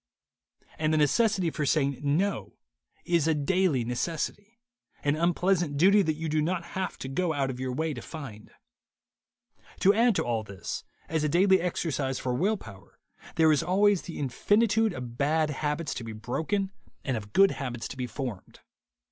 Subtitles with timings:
[0.79, 2.53] And the necessity for saying No
[3.05, 4.57] is a daily necessity,
[5.03, 8.01] an unpleasant duty that you do not have to go out of your way to
[8.01, 8.49] find.
[9.81, 12.99] To add to all this, as a daily exercise for will power,
[13.35, 16.71] there is always the infinitude of bad habits to be broken
[17.05, 18.59] and of good habits to be formed.